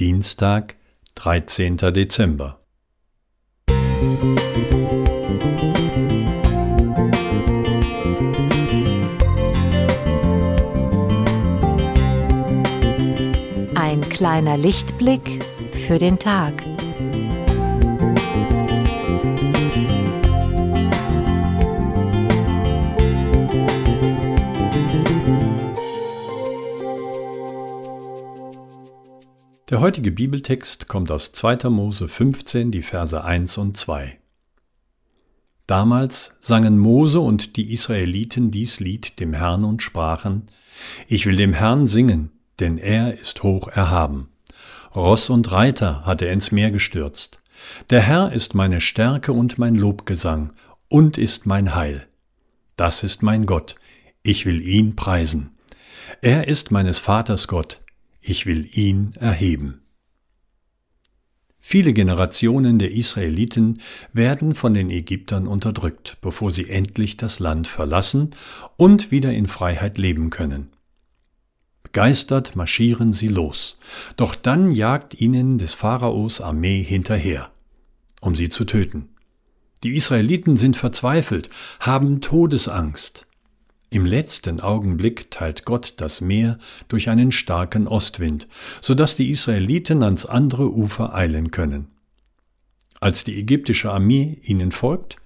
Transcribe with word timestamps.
Dienstag, 0.00 0.76
13. 1.16 1.76
Dezember. 1.76 2.58
Ein 13.74 14.00
kleiner 14.08 14.56
Lichtblick 14.56 15.44
für 15.72 15.98
den 15.98 16.18
Tag. 16.18 16.54
Der 29.70 29.78
heutige 29.78 30.10
Bibeltext 30.10 30.88
kommt 30.88 31.12
aus 31.12 31.30
2. 31.30 31.70
Mose 31.70 32.08
15, 32.08 32.72
die 32.72 32.82
Verse 32.82 33.22
1 33.22 33.56
und 33.56 33.76
2. 33.76 34.18
Damals 35.68 36.32
sangen 36.40 36.76
Mose 36.76 37.20
und 37.20 37.54
die 37.54 37.72
Israeliten 37.72 38.50
dies 38.50 38.80
Lied 38.80 39.20
dem 39.20 39.32
Herrn 39.32 39.62
und 39.62 39.80
sprachen, 39.80 40.48
Ich 41.06 41.24
will 41.24 41.36
dem 41.36 41.52
Herrn 41.52 41.86
singen, 41.86 42.32
denn 42.58 42.78
er 42.78 43.16
ist 43.16 43.44
hoch 43.44 43.68
erhaben. 43.68 44.30
Ross 44.92 45.30
und 45.30 45.52
Reiter 45.52 46.04
hat 46.04 46.20
er 46.20 46.32
ins 46.32 46.50
Meer 46.50 46.72
gestürzt. 46.72 47.40
Der 47.90 48.00
Herr 48.00 48.32
ist 48.32 48.56
meine 48.56 48.80
Stärke 48.80 49.32
und 49.32 49.56
mein 49.56 49.76
Lobgesang 49.76 50.52
und 50.88 51.16
ist 51.16 51.46
mein 51.46 51.76
Heil. 51.76 52.08
Das 52.74 53.04
ist 53.04 53.22
mein 53.22 53.46
Gott, 53.46 53.76
ich 54.24 54.46
will 54.46 54.62
ihn 54.62 54.96
preisen. 54.96 55.56
Er 56.22 56.48
ist 56.48 56.72
meines 56.72 56.98
Vaters 56.98 57.46
Gott, 57.46 57.79
ich 58.20 58.46
will 58.46 58.68
ihn 58.72 59.12
erheben. 59.18 59.82
Viele 61.62 61.92
Generationen 61.92 62.78
der 62.78 62.90
Israeliten 62.90 63.80
werden 64.12 64.54
von 64.54 64.74
den 64.74 64.90
Ägyptern 64.90 65.46
unterdrückt, 65.46 66.16
bevor 66.22 66.50
sie 66.50 66.68
endlich 66.68 67.16
das 67.18 67.38
Land 67.38 67.68
verlassen 67.68 68.30
und 68.76 69.10
wieder 69.10 69.32
in 69.32 69.46
Freiheit 69.46 69.98
leben 69.98 70.30
können. 70.30 70.70
Begeistert 71.82 72.56
marschieren 72.56 73.12
sie 73.12 73.28
los, 73.28 73.78
doch 74.16 74.34
dann 74.34 74.70
jagt 74.70 75.20
ihnen 75.20 75.58
des 75.58 75.74
Pharaos 75.74 76.40
Armee 76.40 76.82
hinterher, 76.82 77.50
um 78.20 78.34
sie 78.34 78.48
zu 78.48 78.64
töten. 78.64 79.10
Die 79.82 79.96
Israeliten 79.96 80.56
sind 80.56 80.76
verzweifelt, 80.76 81.50
haben 81.78 82.20
Todesangst. 82.20 83.26
Im 83.92 84.06
letzten 84.06 84.60
Augenblick 84.60 85.32
teilt 85.32 85.64
Gott 85.64 85.94
das 85.96 86.20
Meer 86.20 86.58
durch 86.86 87.08
einen 87.08 87.32
starken 87.32 87.88
Ostwind, 87.88 88.46
so 88.80 88.94
dass 88.94 89.16
die 89.16 89.30
Israeliten 89.30 90.04
ans 90.04 90.26
andere 90.26 90.72
Ufer 90.72 91.12
eilen 91.12 91.50
können. 91.50 91.88
Als 93.00 93.24
die 93.24 93.36
ägyptische 93.36 93.90
Armee 93.90 94.38
ihnen 94.42 94.70
folgt, 94.70 95.16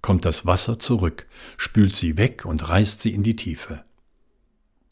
kommt 0.00 0.24
das 0.24 0.46
Wasser 0.46 0.78
zurück, 0.78 1.26
spült 1.58 1.96
sie 1.96 2.16
weg 2.16 2.46
und 2.46 2.66
reißt 2.66 3.02
sie 3.02 3.12
in 3.12 3.22
die 3.22 3.36
Tiefe. 3.36 3.84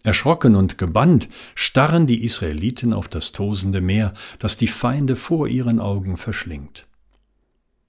Erschrocken 0.02 0.54
und 0.54 0.76
gebannt 0.76 1.28
starren 1.54 2.06
die 2.06 2.24
Israeliten 2.24 2.92
auf 2.92 3.08
das 3.08 3.32
tosende 3.32 3.80
Meer, 3.80 4.12
das 4.40 4.58
die 4.58 4.68
Feinde 4.68 5.16
vor 5.16 5.48
ihren 5.48 5.80
Augen 5.80 6.18
verschlingt. 6.18 6.86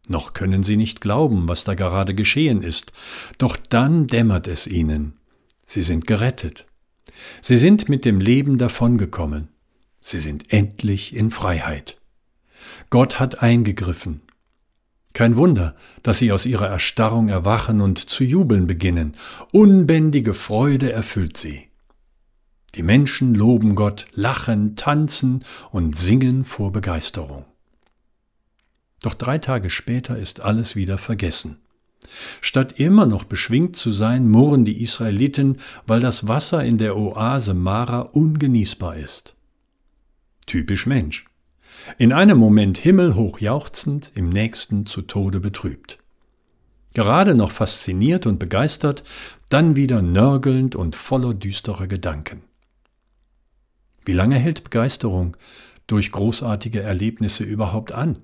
Noch 0.08 0.34
können 0.34 0.64
sie 0.64 0.78
nicht 0.78 1.02
glauben, 1.02 1.50
was 1.50 1.64
da 1.64 1.74
gerade 1.74 2.14
geschehen 2.14 2.62
ist, 2.62 2.94
doch 3.38 3.58
dann 3.58 4.08
dämmert 4.08 4.48
es 4.48 4.68
ihnen. 4.68 5.18
Sie 5.66 5.82
sind 5.82 6.08
gerettet. 6.08 6.66
Sie 7.42 7.58
sind 7.58 7.90
mit 7.90 8.06
dem 8.06 8.20
Leben 8.20 8.58
davongekommen. 8.58 9.50
Sie 10.02 10.20
sind 10.20 10.52
endlich 10.52 11.16
in 11.16 11.32
Freiheit. 11.32 11.98
Gott 12.90 13.20
hat 13.20 13.42
eingegriffen. 13.42 14.22
Kein 15.14 15.38
Wunder, 15.38 15.76
dass 16.02 16.18
sie 16.18 16.32
aus 16.32 16.46
ihrer 16.46 16.68
Erstarrung 16.68 17.30
erwachen 17.30 17.82
und 17.82 18.00
zu 18.00 18.24
jubeln 18.24 18.66
beginnen. 18.66 19.14
Unbändige 19.52 20.34
Freude 20.34 20.92
erfüllt 20.92 21.38
sie. 21.38 21.70
Die 22.76 22.82
Menschen 22.82 23.36
loben 23.36 23.76
Gott, 23.76 24.06
lachen, 24.14 24.76
tanzen 24.76 25.46
und 25.70 25.96
singen 25.96 26.44
vor 26.44 26.72
Begeisterung. 26.72 27.46
Doch 29.04 29.14
drei 29.14 29.38
Tage 29.38 29.70
später 29.70 30.18
ist 30.18 30.40
alles 30.40 30.76
wieder 30.76 30.98
vergessen. 30.98 31.63
Statt 32.42 32.80
immer 32.80 33.06
noch 33.06 33.24
beschwingt 33.24 33.76
zu 33.76 33.92
sein, 33.92 34.30
murren 34.30 34.66
die 34.66 34.82
Israeliten, 34.82 35.58
weil 35.88 36.00
das 36.00 36.28
Wasser 36.28 36.64
in 36.64 36.78
der 36.78 36.98
Oase 36.98 37.54
Mara 37.54 38.02
ungenießbar 38.02 38.98
ist. 38.98 39.36
Typisch 40.46 40.86
Mensch. 40.86 41.26
In 41.98 42.14
einem 42.14 42.38
Moment 42.38 42.78
himmelhoch 42.78 43.40
jauchzend, 43.40 44.12
im 44.16 44.30
nächsten 44.30 44.86
zu 44.86 45.02
Tode 45.02 45.40
betrübt. 45.40 46.00
Gerade 46.94 47.34
noch 47.34 47.52
fasziniert 47.52 48.28
und 48.28 48.40
begeistert, 48.40 49.04
dann 49.50 49.76
wieder 49.76 50.02
nörgelnd 50.02 50.76
und 50.76 50.96
voller 50.96 51.34
düsterer 51.34 51.88
Gedanken. 51.88 52.44
Wie 54.06 54.14
lange 54.14 54.38
hält 54.38 54.64
Begeisterung 54.64 55.36
durch 55.88 56.12
großartige 56.12 56.82
Erlebnisse 56.82 57.44
überhaupt 57.44 57.92
an? 57.92 58.20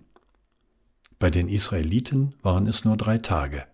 Bei 1.19 1.29
den 1.29 1.49
Israeliten 1.49 2.33
waren 2.41 2.65
es 2.65 2.85
nur 2.85 2.95
drei 2.95 3.17
Tage. 3.17 3.65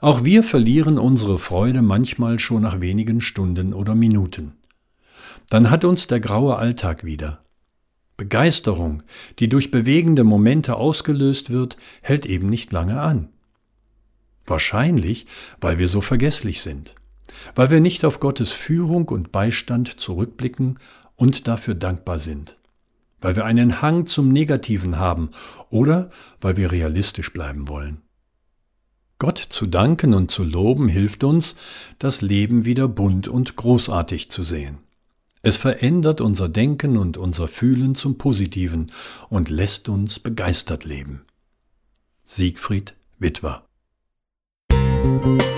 Auch 0.00 0.24
wir 0.24 0.44
verlieren 0.44 0.96
unsere 0.96 1.36
Freude 1.36 1.82
manchmal 1.82 2.38
schon 2.38 2.62
nach 2.62 2.80
wenigen 2.80 3.20
Stunden 3.20 3.74
oder 3.74 3.96
Minuten. 3.96 4.52
Dann 5.50 5.68
hat 5.68 5.84
uns 5.84 6.06
der 6.06 6.20
graue 6.20 6.56
Alltag 6.56 7.04
wieder. 7.04 7.42
Begeisterung, 8.16 9.02
die 9.40 9.48
durch 9.48 9.72
bewegende 9.72 10.22
Momente 10.22 10.76
ausgelöst 10.76 11.50
wird, 11.50 11.76
hält 12.02 12.24
eben 12.24 12.48
nicht 12.48 12.72
lange 12.72 13.00
an. 13.00 13.28
Wahrscheinlich, 14.46 15.26
weil 15.60 15.78
wir 15.78 15.88
so 15.88 16.00
vergesslich 16.00 16.62
sind, 16.62 16.94
weil 17.56 17.70
wir 17.70 17.80
nicht 17.80 18.04
auf 18.04 18.20
Gottes 18.20 18.52
Führung 18.52 19.08
und 19.08 19.32
Beistand 19.32 20.00
zurückblicken 20.00 20.78
und 21.16 21.48
dafür 21.48 21.74
dankbar 21.74 22.18
sind 22.18 22.57
weil 23.20 23.36
wir 23.36 23.44
einen 23.44 23.82
Hang 23.82 24.06
zum 24.06 24.28
Negativen 24.28 24.98
haben 24.98 25.30
oder 25.70 26.10
weil 26.40 26.56
wir 26.56 26.72
realistisch 26.72 27.32
bleiben 27.32 27.68
wollen. 27.68 28.02
Gott 29.18 29.38
zu 29.38 29.66
danken 29.66 30.14
und 30.14 30.30
zu 30.30 30.44
loben 30.44 30.88
hilft 30.88 31.24
uns, 31.24 31.56
das 31.98 32.20
Leben 32.20 32.64
wieder 32.64 32.86
bunt 32.86 33.26
und 33.26 33.56
großartig 33.56 34.30
zu 34.30 34.44
sehen. 34.44 34.78
Es 35.42 35.56
verändert 35.56 36.20
unser 36.20 36.48
Denken 36.48 36.96
und 36.96 37.16
unser 37.16 37.48
Fühlen 37.48 37.94
zum 37.94 38.18
Positiven 38.18 38.92
und 39.28 39.50
lässt 39.50 39.88
uns 39.88 40.20
begeistert 40.20 40.84
leben. 40.84 41.22
Siegfried 42.24 42.94
Witwer 43.18 43.64
Musik 44.70 45.48